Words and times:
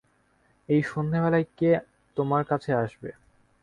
এই 0.69 0.81
সন্ধেবেলায় 0.83 1.47
কে 1.57 1.69
তোমার 2.17 2.43
কাছে 2.43 2.71
আসবে? 2.75 3.09